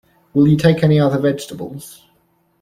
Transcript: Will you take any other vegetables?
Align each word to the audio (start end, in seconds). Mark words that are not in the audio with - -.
Will 0.33 0.47
you 0.47 0.57
take 0.57 0.81
any 0.83 0.99
other 0.99 1.19
vegetables? 1.19 2.07